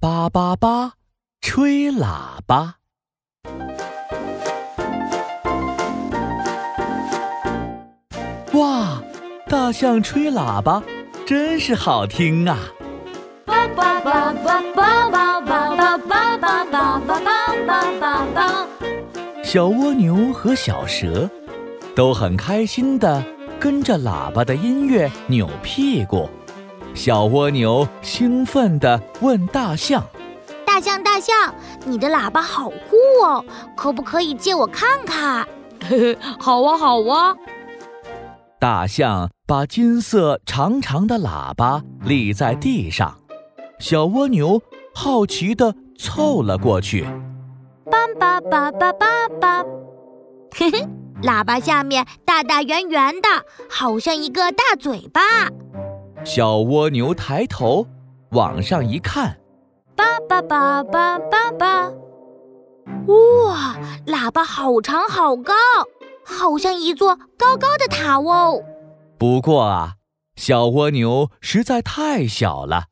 [0.00, 0.92] 叭叭叭，
[1.40, 2.76] 吹喇叭。
[8.52, 9.02] 哇，
[9.48, 10.80] 大象吹喇叭
[11.26, 12.56] 真是好听啊！
[13.44, 17.00] 叭叭叭叭叭叭叭叭叭叭叭叭
[17.66, 18.66] 叭叭叭。
[19.42, 21.28] 小蜗牛和小蛇
[21.96, 23.24] 都很开心的
[23.58, 26.30] 跟着喇叭的音乐扭屁股。
[26.98, 30.04] 小蜗牛兴奋地问大象
[30.66, 31.54] ：“大象，大象，
[31.86, 33.44] 你的喇叭好酷哦，
[33.76, 35.46] 可不可以借我看看
[35.88, 37.36] ？”“嘿嘿，好啊，好啊。”
[38.58, 43.16] 大象把金色长长的喇叭立在地上，
[43.78, 44.60] 小蜗牛
[44.92, 47.06] 好奇地凑了过去。
[47.88, 49.64] 叭叭叭叭叭叭，
[50.52, 50.88] 嘿嘿，
[51.22, 53.28] 喇叭下面大大圆圆的，
[53.70, 55.20] 好像一个大嘴巴。
[56.28, 57.86] 小蜗牛抬头
[58.32, 59.38] 往上一看，
[59.96, 61.88] 叭叭叭叭叭叭，
[63.06, 63.74] 哇，
[64.06, 65.54] 喇叭好长好高，
[66.22, 68.62] 好像一座高高的塔哦。
[69.16, 69.94] 不过啊，
[70.36, 72.84] 小蜗牛实在太小了，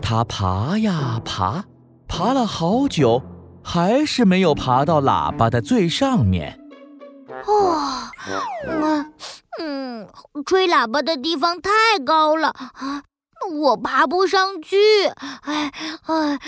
[0.00, 1.64] 它爬呀爬，
[2.06, 3.20] 爬了好久，
[3.64, 6.60] 还是没有爬到喇叭的最上面。
[7.44, 8.08] 哦，
[8.68, 9.12] 嗯。
[9.60, 10.08] 嗯，
[10.44, 11.70] 吹喇叭的地方太
[12.04, 13.02] 高了啊，
[13.52, 14.76] 我爬不上去。
[15.42, 15.72] 哎
[16.06, 16.38] 哎，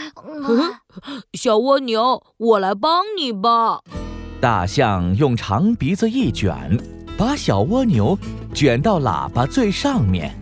[1.34, 3.80] 小蜗牛，我来帮你吧。
[4.40, 6.78] 大象用长鼻子一卷，
[7.16, 8.18] 把小蜗牛
[8.54, 10.34] 卷到喇叭最上面。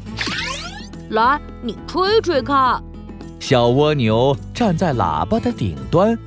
[1.11, 2.83] 来，你吹吹看。
[3.39, 6.19] 小蜗牛站在喇叭的顶端，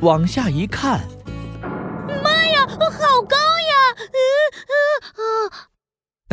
[0.00, 1.00] 往下一看，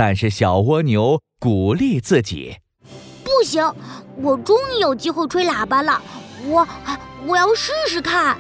[0.01, 2.55] 但是小蜗牛鼓励自己
[3.21, 3.61] ：“不行，
[4.21, 6.01] 我终于有机会吹喇叭了，
[6.45, 6.65] 我
[7.27, 8.37] 我要试试看。”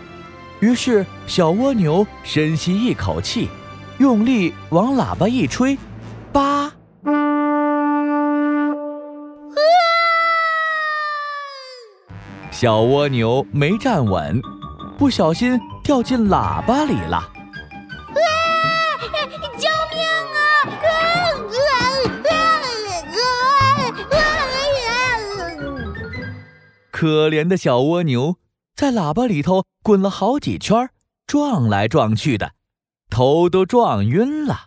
[0.61, 3.49] 于是小蜗牛深吸一口气，
[3.97, 5.77] 用力往喇叭一吹，
[6.31, 6.71] 叭！
[12.51, 14.41] 小蜗牛没站稳，
[14.97, 17.21] 不小心掉进喇叭里了。
[26.99, 28.35] 可怜的小蜗牛
[28.75, 30.89] 在喇叭里头滚了好几圈，
[31.25, 32.51] 撞来撞去的，
[33.09, 34.65] 头都撞晕了。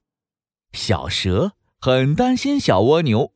[0.72, 3.34] 小蛇很担心小蜗牛，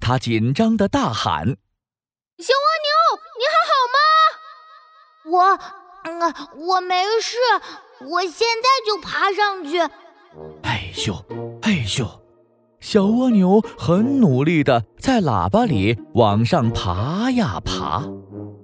[0.00, 1.56] 它紧张的大喊
[2.42, 2.90] ：“小蜗牛，
[3.38, 3.98] 你还好吗
[5.30, 5.56] ？”“我……
[6.10, 6.34] 嗯，
[6.66, 7.36] 我没事，
[8.10, 9.78] 我现在就爬上去。
[10.66, 11.24] ”“哎呦，
[11.62, 12.18] 哎呦！”
[12.82, 18.02] 小蜗牛很努力的在喇叭里往上爬呀爬，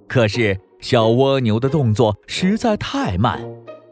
[0.09, 3.39] 可是小蜗牛的动作实在太慢，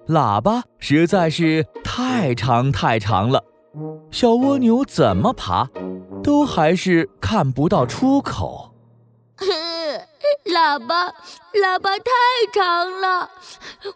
[0.08, 3.44] 喇叭实在是太长太长了，
[4.10, 5.70] 小蜗牛怎么爬，
[6.24, 8.74] 都还是看不到出口。
[10.46, 11.14] 喇叭，
[11.54, 12.12] 喇叭太
[12.52, 13.30] 长了，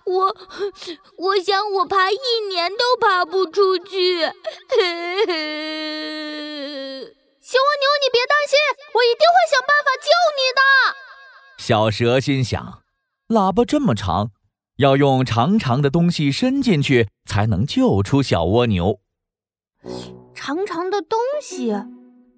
[0.05, 0.35] 我，
[1.17, 4.21] 我想我爬一年都爬不出去。
[7.41, 8.59] 小蜗牛，你别担心，
[8.93, 10.05] 我一定会想办法救
[10.37, 10.61] 你的。
[11.61, 12.81] 小蛇心想，
[13.27, 14.31] 喇叭这么长，
[14.77, 18.99] 要用长长的东西伸进去才能救出小蜗牛。
[20.33, 21.67] 长长的东西，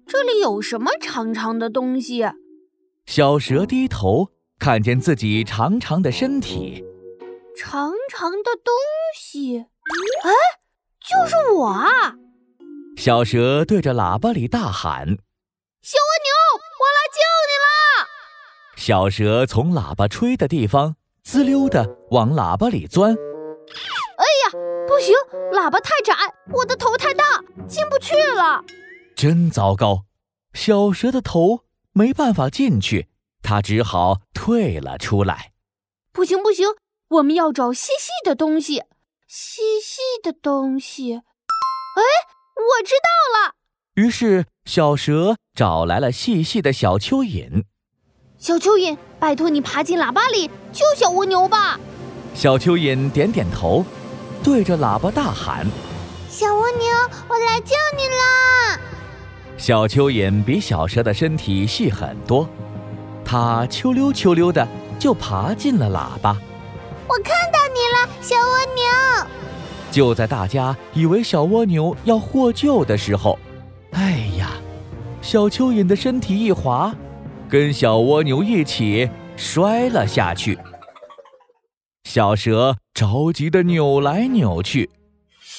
[0.06, 2.22] 这里有什么长长的东西？
[3.06, 6.84] 小蛇低头看见自己长长的身体，
[7.56, 8.74] 长长的东
[9.16, 10.30] 西，哎，
[11.00, 12.14] 就是我啊！
[12.98, 15.06] 小蛇对着喇叭里大喊
[15.80, 16.30] ：“小蜗牛，
[16.60, 17.18] 我来救
[17.48, 17.64] 你啦！”
[18.86, 23.14] 小蛇从喇叭吹的地方滋溜的往喇叭里钻。
[23.14, 24.52] 哎呀，
[24.86, 25.14] 不行，
[25.54, 26.12] 喇叭太窄，
[26.52, 27.24] 我的头太大，
[27.66, 28.62] 进不去了。
[29.16, 30.04] 真糟糕，
[30.52, 31.60] 小蛇的头。
[31.94, 33.08] 没办法进去，
[33.42, 35.52] 它只好退了出来。
[36.12, 36.68] 不行不行，
[37.08, 38.82] 我们要找细细的东西，
[39.26, 41.14] 细细的东西。
[41.14, 42.02] 哎，
[42.54, 43.54] 我知道了。
[43.94, 47.64] 于是小蛇找来了细细的小蚯蚓。
[48.44, 51.80] 小蚯蚓，拜托你爬进喇叭里救小蜗牛吧。
[52.34, 53.82] 小蚯蚓点点头，
[54.42, 55.66] 对着喇叭大喊
[56.28, 56.86] ：“小蜗牛，
[57.26, 58.78] 我来救你啦！”
[59.56, 62.46] 小蚯蚓比小蛇的身体细很多，
[63.24, 64.68] 它秋溜秋溜的
[64.98, 66.36] 就爬进了喇叭。
[67.08, 69.26] 我看到你了，小蜗牛！
[69.90, 73.38] 就在大家以为小蜗牛要获救的时候，
[73.92, 74.50] 哎呀，
[75.22, 76.94] 小蚯蚓的身体一滑，
[77.48, 80.58] 跟小蜗牛一起摔了下去。
[82.04, 84.90] 小蛇着急的扭来扭去。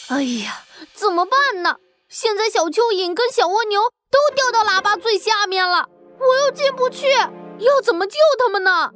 [0.10, 1.78] 哎呀，怎么办呢？
[2.08, 5.90] 现在小蚯蚓跟小蜗牛都掉到喇叭最下面了，
[6.20, 8.92] 我又进不去，要怎么救他们呢？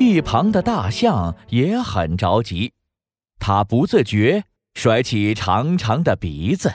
[0.00, 2.72] 一旁的大象也很着急，
[3.38, 4.44] 它不自觉
[4.74, 6.72] 甩起长长的鼻子。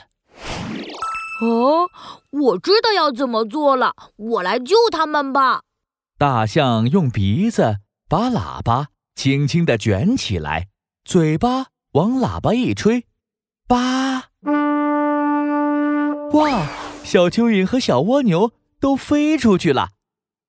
[1.43, 1.89] 哦，
[2.29, 5.63] 我知道要怎么做了，我来救他们吧。
[6.17, 10.69] 大象用鼻子把喇叭轻轻地卷起来，
[11.03, 13.05] 嘴巴往喇叭一吹，
[13.67, 14.29] 叭！
[16.31, 16.67] 哇，
[17.03, 19.89] 小蚯蚓和小蜗牛都飞出去了。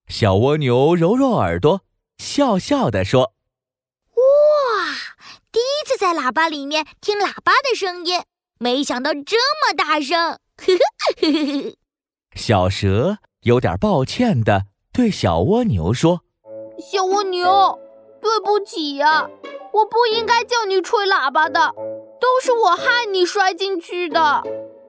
[0.07, 1.81] 小蜗牛揉揉耳朵，
[2.19, 3.35] 笑笑地说
[4.15, 4.23] ：“哇，
[5.51, 8.23] 第一次在喇叭里面听喇叭的声音，
[8.59, 11.77] 没想到这么大声。”呵呵呵呵呵。
[12.35, 16.23] 小蛇有点抱歉的对小蜗牛说
[16.79, 17.79] ：“小蜗牛，
[18.21, 19.29] 对不起呀，
[19.73, 21.73] 我不应该叫你吹喇叭的，
[22.21, 24.43] 都是我害你摔进去的。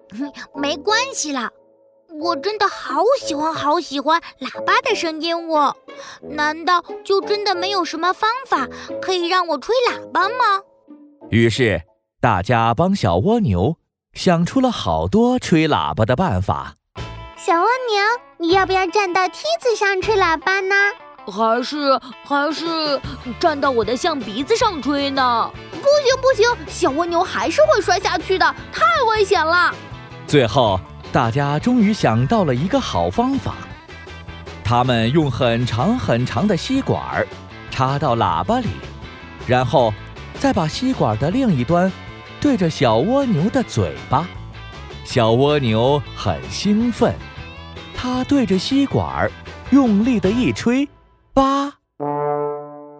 [0.55, 1.51] 没关系啦，
[2.21, 5.75] 我真的好喜欢好喜欢喇叭的声音哦。
[6.21, 8.67] 难道就真的没有什么方法
[9.01, 10.63] 可以让我吹喇叭吗？”
[11.29, 11.81] 于是
[12.19, 13.77] 大家帮小蜗牛。
[14.15, 16.75] 想出了好多吹喇叭的办法。
[17.37, 18.01] 小蜗牛，
[18.39, 20.73] 你要不要站到梯子上吹喇叭呢？
[21.27, 22.99] 还是还是
[23.39, 25.51] 站到我的象鼻子上吹呢？
[25.71, 29.75] 不行不行，小蜗牛还是会摔下去的，太危险了。
[30.25, 30.79] 最后，
[31.11, 33.53] 大家终于想到了一个好方法。
[34.63, 37.23] 他们用很长很长的吸管
[37.69, 38.69] 插到喇叭里，
[39.45, 39.93] 然后
[40.39, 41.91] 再把吸管的另一端。
[42.45, 44.27] 对着小蜗牛的嘴巴，
[45.03, 47.15] 小蜗牛很兴奋，
[47.97, 49.27] 它对着吸管
[49.71, 50.87] 用力的一吹，
[51.33, 51.73] 叭，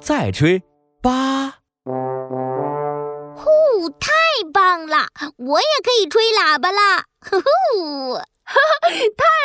[0.01, 0.63] 再吹，
[0.99, 1.59] 叭，
[3.35, 4.09] 呼，太
[4.51, 5.09] 棒了！
[5.37, 7.05] 我也可以吹喇叭啦！
[7.21, 8.23] 呼呼，太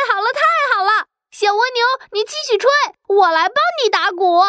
[0.09, 0.41] 好了，太
[0.75, 1.09] 好了！
[1.31, 2.71] 小蜗牛，你继续吹，
[3.07, 4.41] 我来帮你打鼓。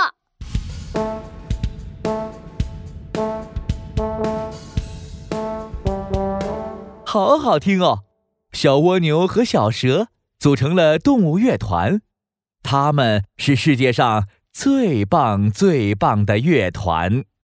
[7.13, 8.03] 好好听哦！
[8.53, 10.07] 小蜗牛和小蛇
[10.39, 11.99] 组成了动物乐团，
[12.63, 17.25] 他们是世界上最棒最棒的乐团。